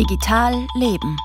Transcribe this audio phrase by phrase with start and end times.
[0.00, 1.18] Digital Leben.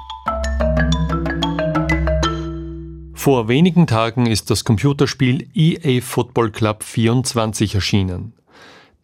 [3.14, 8.34] Vor wenigen Tagen ist das Computerspiel EA Football Club 24 erschienen.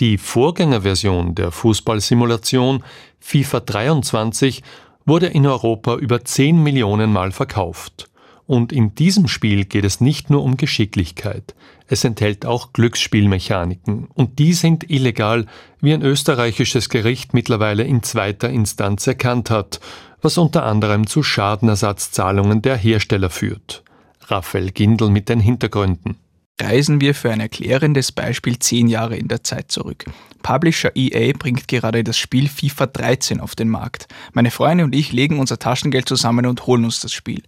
[0.02, 2.84] Die Vorgängerversion der Fußballsimulation
[3.22, 4.62] FIFA 23
[5.06, 8.11] wurde in Europa über 10 Millionen Mal verkauft.
[8.52, 11.56] Und in diesem Spiel geht es nicht nur um Geschicklichkeit.
[11.88, 14.10] Es enthält auch Glücksspielmechaniken.
[14.14, 15.46] Und die sind illegal,
[15.80, 19.80] wie ein österreichisches Gericht mittlerweile in zweiter Instanz erkannt hat,
[20.22, 23.86] was unter anderem zu Schadenersatzzahlungen der Hersteller führt.
[24.24, 26.18] Raphael Gindel mit den Hintergründen.
[26.60, 30.06] Reisen wir für ein erklärendes Beispiel zehn Jahre in der Zeit zurück.
[30.44, 34.08] Publisher EA bringt gerade das Spiel FIFA 13 auf den Markt.
[34.34, 37.44] Meine Freunde und ich legen unser Taschengeld zusammen und holen uns das Spiel.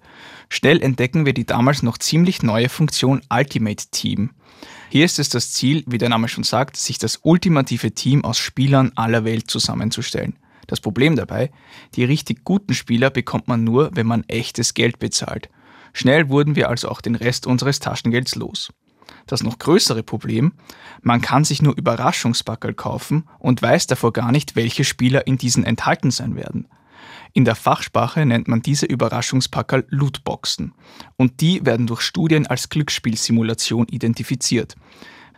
[0.49, 4.31] Schnell entdecken wir die damals noch ziemlich neue Funktion Ultimate Team.
[4.89, 8.38] Hier ist es das Ziel, wie der Name schon sagt, sich das ultimative Team aus
[8.38, 10.38] Spielern aller Welt zusammenzustellen.
[10.67, 11.51] Das Problem dabei,
[11.95, 15.49] die richtig guten Spieler bekommt man nur, wenn man echtes Geld bezahlt.
[15.93, 18.71] Schnell wurden wir also auch den Rest unseres Taschengelds los.
[19.28, 20.54] Das noch größere Problem,
[21.02, 25.64] man kann sich nur Überraschungspackel kaufen und weiß davor gar nicht, welche Spieler in diesen
[25.64, 26.68] enthalten sein werden.
[27.34, 30.74] In der Fachsprache nennt man diese Überraschungspackerl Lootboxen
[31.18, 34.76] und die werden durch Studien als Glücksspielsimulation identifiziert.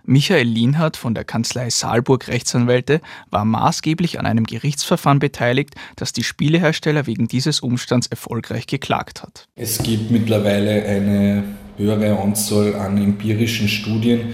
[0.07, 6.23] Michael Lienhardt von der Kanzlei Saalburg Rechtsanwälte war maßgeblich an einem Gerichtsverfahren beteiligt, das die
[6.23, 9.47] Spielehersteller wegen dieses Umstands erfolgreich geklagt hat.
[9.55, 11.43] Es gibt mittlerweile eine
[11.77, 14.33] höhere Anzahl an empirischen Studien,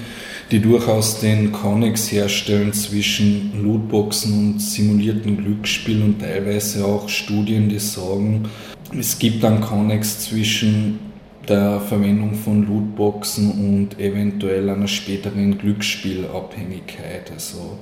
[0.51, 7.79] die durchaus den Connex herstellen zwischen Lootboxen und simulierten Glücksspielen und teilweise auch Studien, die
[7.79, 8.49] sagen,
[8.97, 10.99] es gibt einen Connex zwischen
[11.47, 17.31] der Verwendung von Lootboxen und eventuell einer späteren Glücksspielabhängigkeit.
[17.33, 17.77] Also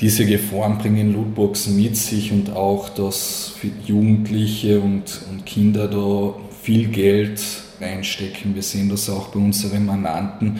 [0.00, 3.54] diese Gefahren bringen Lootboxen mit sich und auch, dass
[3.86, 7.40] Jugendliche und, und Kinder da viel Geld
[7.80, 8.54] reinstecken.
[8.54, 10.58] Wir sehen das auch bei unseren Mandanten,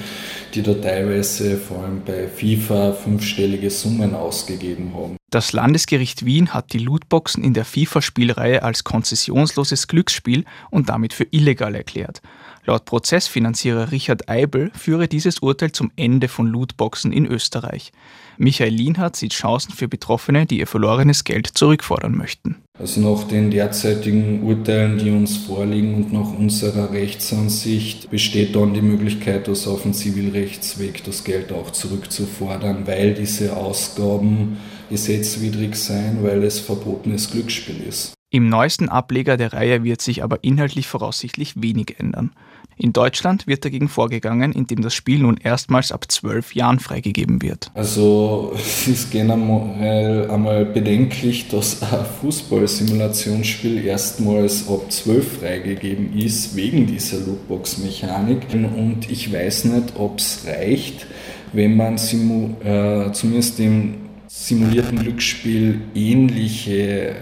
[0.55, 5.17] die da teilweise vor allem bei FIFA fünfstellige Summen ausgegeben haben.
[5.31, 11.27] Das Landesgericht Wien hat die Lootboxen in der FIFA-Spielreihe als konzessionsloses Glücksspiel und damit für
[11.31, 12.23] illegal erklärt.
[12.69, 17.93] Laut Prozessfinanzierer Richard Eibel führe dieses Urteil zum Ende von Lootboxen in Österreich.
[18.39, 22.57] Michael Lienhardt sieht Chancen für Betroffene, die ihr verlorenes Geld zurückfordern möchten.
[22.77, 28.83] Also nach den derzeitigen Urteilen, die uns vorliegen und nach unserer Rechtsansicht besteht dann die
[28.83, 34.57] Möglichkeit, dass auf dem Zivilrechtsweg das Geld auch zurückzufordern, weil diese Ausgaben
[34.91, 38.16] gesetzwidrig seien, weil es verbotenes Glücksspiel ist.
[38.31, 42.33] Im neuesten Ableger der Reihe wird sich aber inhaltlich voraussichtlich wenig ändern.
[42.79, 47.71] In Deutschland wird dagegen vorgegangen, indem das Spiel nun erstmals ab zwölf Jahren freigegeben wird.
[47.73, 56.87] Also es ist generell einmal bedenklich, dass ein Fußballsimulationsspiel erstmals ab zwölf freigegeben ist, wegen
[56.87, 58.43] dieser Lootbox-Mechanik.
[58.53, 61.07] Und ich weiß nicht, ob es reicht,
[61.53, 63.95] wenn man simu äh, zumindest im
[64.27, 67.17] simulierten Glücksspiel ähnliche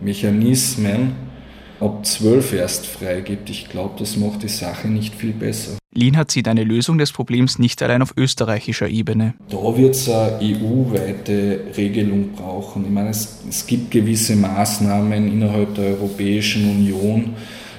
[0.00, 1.12] Mechanismen
[1.80, 3.50] ab 12 erst freigibt.
[3.50, 5.78] Ich glaube, das macht die Sache nicht viel besser.
[5.94, 9.34] Lienhardt sieht eine Lösung des Problems nicht allein auf österreichischer Ebene.
[9.48, 12.84] Da wird es eine EU-weite Regelung brauchen.
[12.84, 17.34] Ich meine, es, es gibt gewisse Maßnahmen innerhalb der Europäischen Union,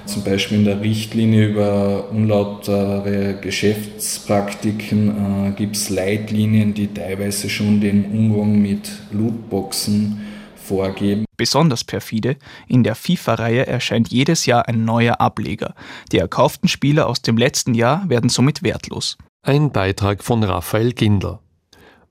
[0.05, 7.79] zum Beispiel in der Richtlinie über unlautere Geschäftspraktiken äh, gibt es Leitlinien, die teilweise schon
[7.79, 10.19] den Umgang mit Lootboxen
[10.69, 11.25] vorgeben.
[11.35, 12.37] Besonders perfide,
[12.67, 15.73] in der FIFA-Reihe erscheint jedes Jahr ein neuer Ableger.
[16.11, 19.17] Die erkauften Spieler aus dem letzten Jahr werden somit wertlos.
[19.41, 21.39] Ein Beitrag von Raphael Gindler.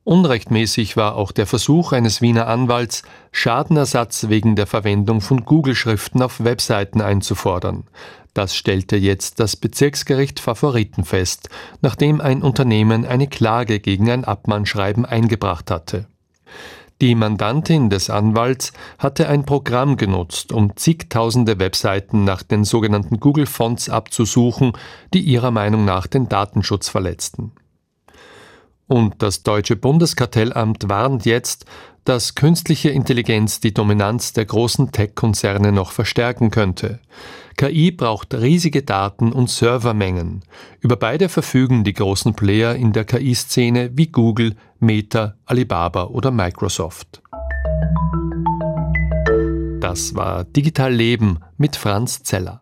[0.04, 6.42] Unrechtmäßig war auch der Versuch eines Wiener Anwalts, Schadenersatz wegen der Verwendung von Google-Schriften auf
[6.42, 7.84] Webseiten einzufordern.
[8.32, 11.50] Das stellte jetzt das Bezirksgericht Favoriten fest,
[11.82, 16.06] nachdem ein Unternehmen eine Klage gegen ein Abmahnschreiben eingebracht hatte.
[17.00, 23.46] Die Mandantin des Anwalts hatte ein Programm genutzt, um zigtausende Webseiten nach den sogenannten Google
[23.46, 24.72] Fonts abzusuchen,
[25.14, 27.52] die ihrer Meinung nach den Datenschutz verletzten.
[28.88, 31.66] Und das deutsche Bundeskartellamt warnt jetzt,
[32.04, 37.00] dass künstliche Intelligenz die Dominanz der großen Tech-Konzerne noch verstärken könnte.
[37.58, 40.42] KI braucht riesige Daten- und Servermengen.
[40.80, 47.20] Über beide verfügen die großen Player in der KI-Szene wie Google, Meta, Alibaba oder Microsoft.
[49.80, 52.56] Das war Digital Leben mit Franz Zeller.